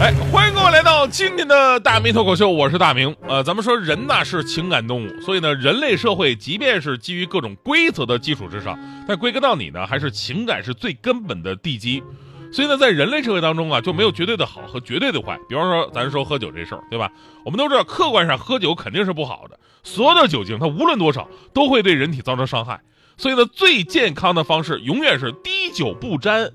[0.00, 3.14] 哎，欢迎各位来到今天的大明脱口秀，我是大明。
[3.28, 12.02] 呃，咱们说人呐是情感动物，所以呢，人类社会即便是基于各种规则的基础之上，但归根到底呢，还是情感是最根本的地基。
[12.50, 15.38] 所以呢，在人类社会当中啊，就没有绝对的好和绝对的坏。
[15.50, 17.12] 比方说，咱说喝酒这事儿，对吧？
[17.44, 22.80] 我们都知道，客观上喝酒肯定是不好的，所有的酒精它无论多少都会对人体造成伤害。
[23.18, 26.50] 所以呢，最健康的方式永远是滴酒不沾。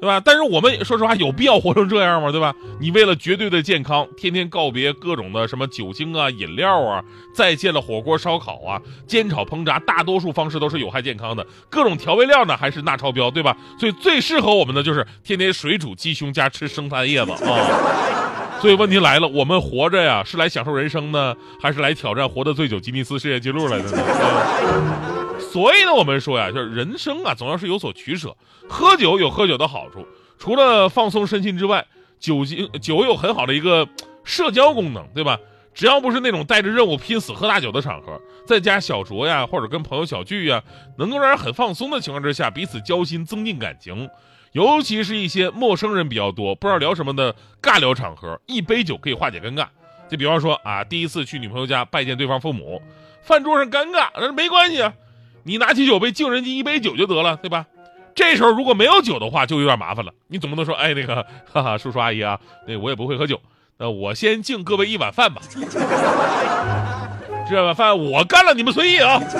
[0.00, 0.20] 对吧？
[0.24, 2.30] 但是我们说实话，有必要活成这样吗？
[2.30, 2.54] 对吧？
[2.78, 7.02] 你为了绝对的健康，天天告别各种的什么酒精啊、饮料啊，
[7.34, 11.46] 再见了火锅、烧烤啊、煎炒烹炸，大多数方式都是有害健康的。
[11.70, 13.56] 各种调味料呢，还是钠超标，对吧？
[13.78, 18.45] 所以最适合我们的就是天天水煮鸡胸加吃生菜叶子啊。
[18.60, 25.38] 所以问题来了，我们活着呀，是来享受人生呢，还是来挑战活得最久吉尼斯世界纪录来的呢？
[25.52, 28.34] 所以呢，我们说呀，就是人生啊，总要是有所取舍。
[28.68, 30.06] 喝酒有喝酒的好处，
[30.38, 31.86] 除了放松身心之外，
[32.18, 33.86] 酒精酒有很好的一个
[34.24, 35.38] 社交功能，对吧？
[35.74, 40.62] 只要不是那种带着任务拼死喝大酒的场合，在家小酌呀，或者跟朋友小聚呀，
[40.96, 44.08] 能够让人很放松的情况之下，彼此交心，增进感情。
[44.56, 49.66] 尤其是一些陌生人比较多，不知道聊什么的尬聊场合，一杯酒可以化解尴尬。
[50.08, 52.80] 就比方说啊，第一次去女朋友家拜见对方父母，
[53.22, 54.94] 饭桌上尴尬，那没关系啊。
[55.42, 57.66] 你拿起酒杯敬人家一杯酒就得了，对吧？
[58.14, 60.12] 这时候如果没有酒的话，就有点麻烦了。
[60.28, 61.16] 你总不能说，哎，那个，
[61.52, 63.38] 哈哈，叔叔阿姨啊，那我也不会喝酒，
[63.76, 65.42] 那我先敬各位一碗饭吧。
[67.46, 69.36] 这碗饭我干了，你们随意啊， 是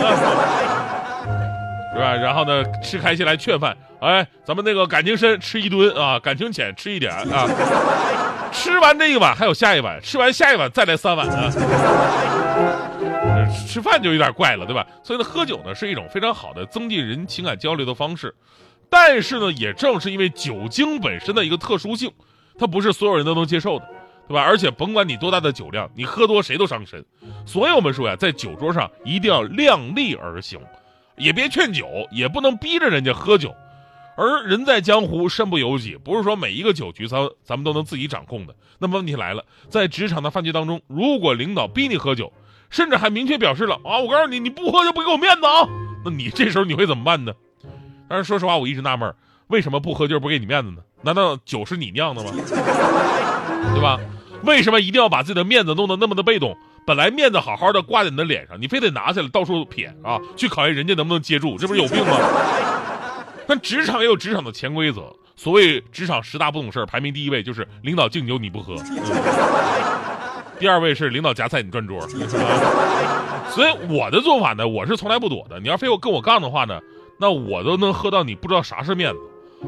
[1.99, 2.15] 吧？
[2.15, 7.49] 然后呢，吃开心来劝饭，哎，咱们那个感情深吃一吨啊，感情浅吃一点啊。
[8.53, 11.51] 吃完这一碗还有下一碗，吃完下一碗再来三碗啊。
[13.67, 14.87] 吃饭就有点怪了，对吧？
[15.03, 18.35] 所以呢，喝酒呢是一种非常好的增进人情感交流的方式。
[18.89, 22.11] 但是呢，也正是因为酒精本身的一个特殊性，
[22.59, 23.87] 它不是所有人都能接受的，
[24.29, 24.43] 对吧？
[24.43, 27.05] 而且甭管你多大的酒量，你喝多谁都伤身。
[27.45, 30.61] 所以我们说呀，在酒桌上一定要量力而行，
[31.17, 33.55] 也别劝酒，也不能逼着人家喝酒。
[34.17, 38.55] 而人在江湖，身不由己，不是说每一个酒局咱咱们都能自己掌控的。
[38.79, 42.33] 那么问题来了，在职场的饭局当中，如果领导逼你喝酒，
[42.71, 45.69] 甚至还明确表示了啊，我告诉你，你不喝就不给我面子啊！
[46.05, 47.33] 那你这时候你会怎么办呢？
[48.09, 49.15] 但是说实话，我一直纳闷，
[49.49, 50.79] 为什么不喝就是不给你面子呢？
[51.03, 52.31] 难道酒是你酿的吗？
[53.75, 53.99] 对吧？
[54.43, 56.57] 为什么一定要把自己的面子弄得那么的被动？
[56.87, 62.17] 本来面子好好的挂在你的脸上，你非得拿下来到处撇啊，去考验人家能不能接住，这不是有病吗？
[63.47, 68.75] 但职场也有职场的潜规则，所谓职场十大不懂事排名第一位就是领导敬酒你不喝。
[70.59, 72.01] 第二位是领导夹菜你转桌，
[73.51, 75.61] 所以我的做法呢，我是从来不躲的。
[75.61, 76.81] 你要非要跟我杠的话呢，
[77.19, 79.19] 那我都能喝到你不知道啥是面子。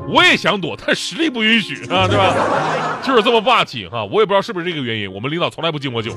[0.09, 3.01] 我也想躲，但实力不允许啊，对吧？
[3.03, 4.05] 就是这么霸气哈。
[4.05, 6.13] 我也不知道是不是这个原因，我们领导从来不敬我酒。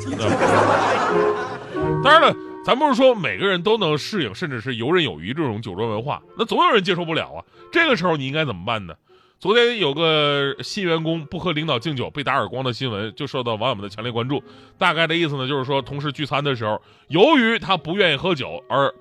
[2.04, 7.44] 当然了，咱不是说每个人都能适应，甚至是游刃有余这种酒桌文化，那总有人接受不了啊。
[7.72, 8.94] 这个时候你应该怎么办呢？
[9.40, 14.44] 昨天有个新员工不和领导敬酒被打耳光的新闻，就受到网友们的强烈关注。
[14.78, 18.94] 大概的意思呢，就是说同事聚餐的时候，由于他不愿意喝酒，而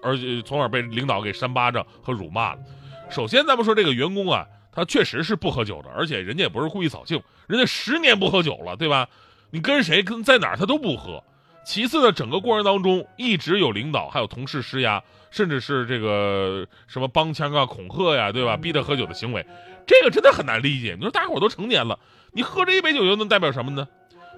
[0.00, 2.60] 而从而被领导给扇巴掌和辱骂了。
[3.10, 9.08] 首先，咱们说这个员工啊，他确实是不喝酒的，而且人家也不是故意扫兴，人家十年不喝酒了，对吧？
[9.50, 11.24] 你跟谁跟在哪儿他都不喝。
[11.68, 18.56] 其次呢，整个过程当中一直有领导还有同事施压，甚至是这个什么帮腔啊、恐吓呀，对吧？
[18.56, 19.44] 逼他喝酒的行为。
[19.86, 20.94] 这个真的很难理解。
[20.94, 21.98] 你说大伙都成年了，
[22.32, 23.86] 你喝这一杯酒又能代表什么呢？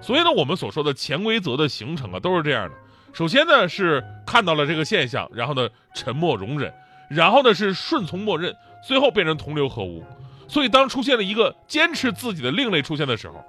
[0.00, 2.74] 所以呢，我们所说的潜规则的形成啊，都是这样的。
[3.12, 6.74] 首先呢是看到了这个现象，然后呢沉默容忍，
[7.08, 8.53] 然后呢是顺从默认，
[8.84, 10.04] 最后变成同流合污。
[10.48, 13.41] 所以当出现了一个坚持自己的另类出现的时候，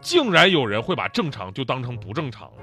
[0.00, 2.62] 竟然有人会把正常就当成不正常了。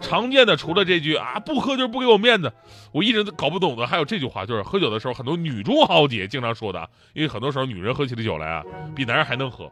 [0.00, 2.52] 常见的除了这句啊不喝就是不给我面子，
[2.92, 8.62] 我一直搞不懂的还有这句话，就是喝酒的时候很多女中豪杰经常说的，因为很多时候女人喝起的酒来啊
[8.94, 9.70] 比男人还能喝，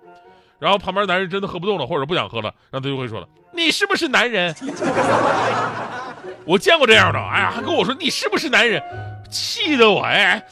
[0.59, 4.55] 然后旁边男人真的喝不动了或者不想喝了，然后他就会说了你是不是男人？
[6.45, 8.83] 我见过这样的，哎呀还跟我说你是不是男人，
[9.31, 10.45] 气得我哎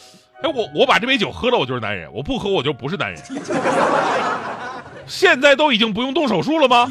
[0.42, 3.22] 哎我我把这杯酒喝了我就是男人，我不喝我就不是男人。
[5.06, 6.88] 现在都已经不用动手术了吗？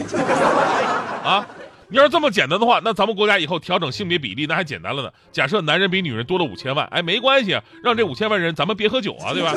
[1.23, 1.47] 啊？
[1.93, 5.11] 你要是这么简单的话，那咱们国家以后调整性别比例那还简单了呢。
[5.31, 9.53] 假设男人比女人多了五千万，哎，没关系，让这五千万人咱们别喝酒啊，对吧？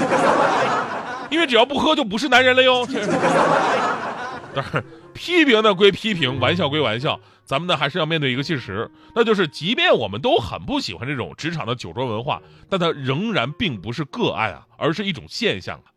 [1.32, 2.86] 因为只要不喝就不是男人了哟。
[4.54, 4.84] 但是，
[5.14, 15.88] 批评呢归批评，玩笑归玩笑，咱们呢还是要面对一个事实，那就是即便我们都很不喜欢这种职场的酒桌文化，但它仍然并不是个案啊，而是一种现象啊。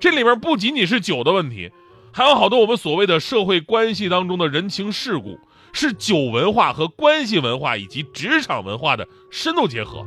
[0.00, 1.70] 这里面不仅仅是酒的问题，
[2.12, 5.38] 还有好多我们所谓的社会关系当中的人情世故。
[5.74, 10.06] 是酒文化和关系文化以及职场文化的深度结合。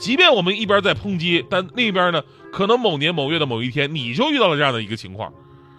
[0.00, 5.32] 即便我们一边在抨击，但另一边呢，可能某年某月的某一天，你就遇到了这样的一个情况。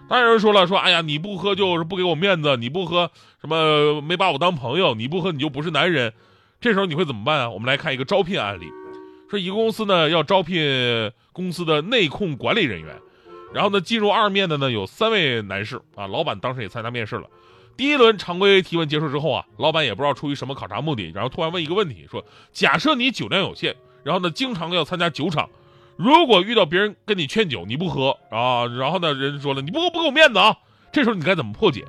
[0.07, 6.13] 当然有人说了，说哎呀，你不喝就是不给我面子，你不喝什么没把我当朋友，你不喝你就不是男人。
[6.61, 7.49] 这时候你会怎么办啊？
[7.49, 8.67] 我们来看一个招聘案例，
[9.29, 12.95] 说一个公司呢要招聘公司的内控管理人员，
[13.53, 17.27] 然后呢进入二面的呢有三位男士啊，老板当时也参加面试了。
[17.75, 25.49] 第一轮常规提问结束之后啊，老板也不知道出于什么考察目的，然后突然问一个问题，说：假设你酒量有限，然后呢经常要参加酒场，
[25.97, 30.57] 如果遇到别人跟你劝酒你不喝啊，然后呢人说了你不不给我面子啊，
[30.91, 31.83] 这时候你该怎么破解？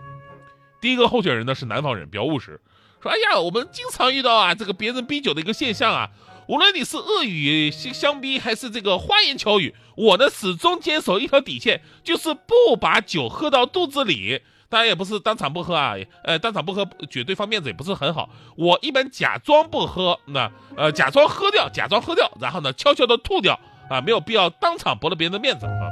[0.81, 2.61] 第一个候选人呢是南方人，比较务实，
[3.03, 6.11] 说：哎呀，我们经常遇到啊这个别人逼酒的一个现象啊，
[6.49, 14.41] 无论你是恶语相相逼还是这个花言巧语，我呢始终坚守一条底线，就是不把酒喝到肚子里。
[14.69, 15.95] 当然也不是当场不喝啊，
[16.25, 18.29] 呃，当场不喝，绝对方面子也不是很好。
[18.57, 23.59] 我一般假装不喝，那呃，假装喝掉，假装喝掉，然后呢，悄悄的吐掉
[23.89, 25.89] 啊，没有必要当场驳了别人的面子啊。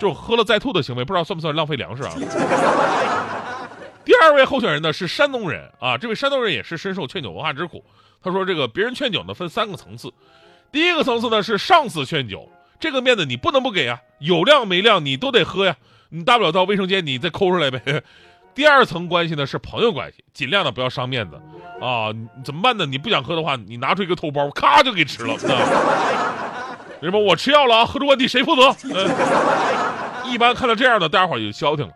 [0.00, 2.12] 这种喝了再吐的行为，不知道算不算浪费粮食啊？
[4.04, 7.82] 第二位候选人呢是山东人啊，这位山东人也是深受劝酒文化之苦。
[8.22, 10.12] 他说这个别人劝酒呢分三个层次，
[10.72, 12.48] 第一个层次呢是上司劝酒，
[12.80, 15.76] 这个面子你不能不给啊，有量没量你都得喝呀。
[16.08, 18.02] 你大不了到卫生间，你再抠出来呗。
[18.54, 21.40] 第二层关系呢是朋友关系，尽量的不要伤面子
[21.80, 22.12] 啊。
[22.44, 22.86] 怎么办呢？
[22.86, 25.36] 你不想喝的话，你拿出一个头孢，咔就给吃了。
[27.02, 27.18] 什么？
[27.18, 27.84] 我吃药了啊？
[27.84, 28.74] 喝出问题谁负责？
[30.30, 31.92] 一般看到这样的，大家伙也就消停了。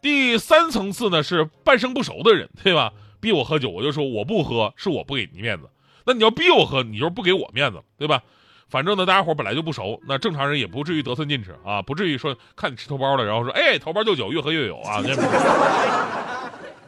[0.00, 2.92] 第三层次呢是半生不熟的人，对吧？
[3.20, 5.68] 逼我喝酒，我就说我不喝，是我不给你面子。
[6.06, 8.22] 那你要逼我喝，你就是不给我面子，对吧？
[8.70, 15.02] 反正呢，大家伙本来就不熟，那正常人也不至于得寸进尺啊，不至于说看你吃头孢了，然后说哎，头孢就酒，越喝越有啊。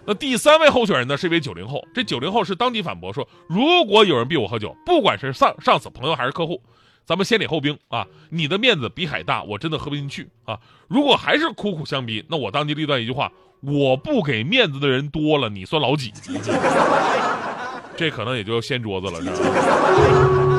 [0.05, 6.63] 那第三位候选人呢，是一位九零后，这九零后是当即反驳说，如果有人逼我喝酒，不管是上上司、朋友还是客户，
[7.05, 10.59] 咱们先礼后兵啊，你的面子比海大，我真的喝不进去啊。
[10.89, 13.31] 如果还是苦苦相逼，那我当机立断一句话，
[13.61, 16.13] 我不给面子的人多了，你算老几？
[17.97, 20.52] 这可能也就掀桌子了，知道吗？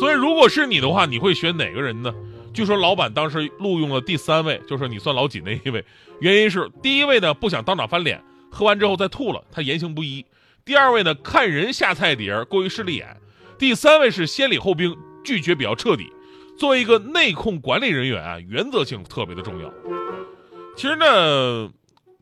[0.00, 2.12] 所以，如果是你的话，你会选哪个人呢？
[2.54, 5.84] 据说老板当时录用了第三位，就是你算老几那一位。
[6.20, 10.24] 原因是第一位呢不想当场翻脸，喝完之后再吐了，他言行不一；
[10.64, 13.08] 第二位呢看人下菜碟过于势利眼；
[13.58, 16.10] 第三位是先礼后兵，拒绝比较彻底。
[16.58, 19.70] 作为一个内控管理人员啊，原则性特别的重要。
[20.76, 21.70] 其实呢，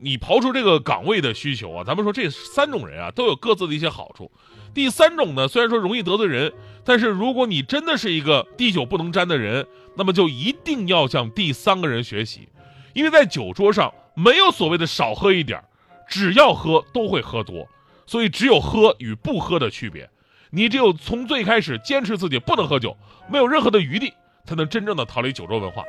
[0.01, 4.31] 你刨出这个岗位的需求啊，咱们说这三种人啊都有各自的一些好处。
[4.75, 6.53] 第三种呢，虽然说容易得罪人，
[6.85, 9.67] 但是如果你真的是一个滴酒不能沾的人，
[9.97, 12.49] 那么就一定要向第三个人学习，
[12.93, 15.61] 因为在酒桌上没有所谓的少喝一点
[16.07, 17.67] 只要喝都会喝多，
[18.07, 20.09] 所以只有喝与不喝的区别。
[20.51, 22.97] 你只有从最开始坚持自己不能喝酒，
[23.29, 24.13] 没有任何的余地，
[24.45, 25.83] 才能真正的逃离酒桌文化。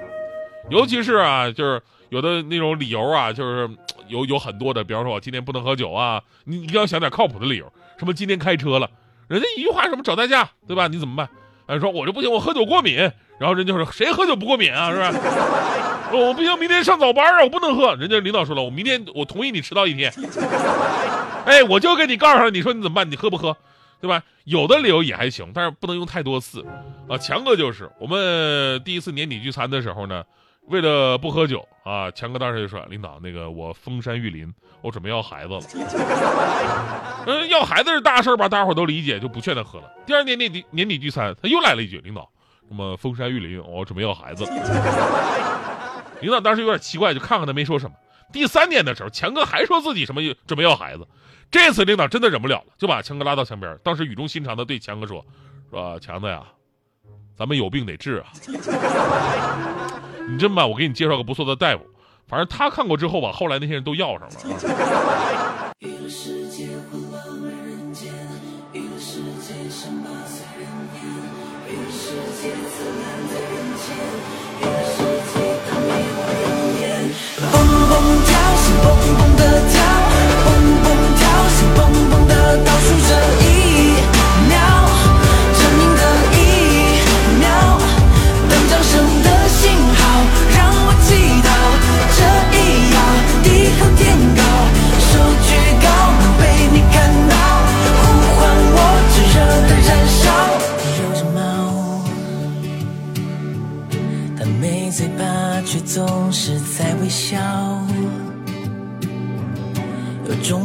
[0.69, 3.69] 尤其是啊，就是有的那种理由啊，就是
[4.09, 7.71] 有有很多的，比方说我今天不能喝酒啊，你一定要想点靠谱的理由。
[7.97, 8.89] 什么今天开车了，
[9.27, 10.87] 人家一句话什么找代驾，对吧？
[10.87, 11.29] 你怎么办？
[11.67, 12.97] 哎，说我这不行，我喝酒过敏。
[13.39, 14.91] 然后人家说谁喝酒不过敏啊？
[14.91, 15.13] 是吧？
[16.11, 17.95] 我不行，明天上早班啊，我不能喝。
[17.95, 20.11] 人家领导说了，我明天我同意你迟到一天。
[21.45, 23.09] 哎，我就给你告诉他，你说你怎么办？
[23.09, 23.55] 你喝不喝？
[24.01, 24.23] 对吧？
[24.45, 26.65] 有的理由也还行，但是不能用太多次。
[27.07, 30.23] 啊，强哥就是我们第一次年底聚餐的时候呢。
[30.69, 35.61] 为了不喝酒啊，强哥当时就说：“领导，那个我封山育林，我准备要孩子了。
[37.25, 38.47] 嗯，要孩子是大事吧？
[38.47, 39.91] 大伙都理解，就不劝他喝了。
[40.05, 42.29] 第二年年底年底聚餐，他又来了一句：领导，
[42.69, 44.45] 那么封山育林，我准备要孩子。
[46.21, 47.95] 领导当时有点奇怪，就看看他没说什么。
[48.31, 51.07] 第三年的时候，强哥还说自己什么准备要孩子。
[51.49, 55.25] 这次领导真的忍不了了，就把强哥拉到墙边，当时语重心长的对强哥说：
[55.71, 56.43] 说强子呀，
[57.35, 58.27] 咱们有病得治啊。”
[60.31, 61.81] 你这么办，我给你介绍个不错的大夫，
[62.27, 64.35] 反正他看过之后吧，后来那些人都要上了。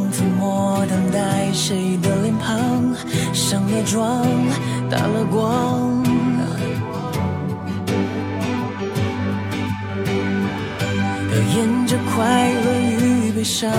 [0.05, 2.95] 有种粉末等待谁的脸庞，
[3.33, 4.27] 上了妆，
[4.91, 6.03] 打了光。
[11.31, 13.71] 表演着快乐与悲伤，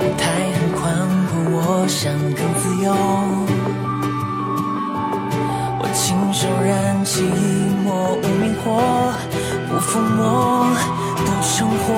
[0.00, 0.84] 舞台很宽
[1.28, 2.92] 阔，我想更自由。
[5.80, 9.14] 我亲手燃起一抹无名火，
[9.68, 10.66] 不疯魔，
[11.16, 11.92] 不成活，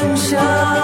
[0.00, 0.79] 剩下。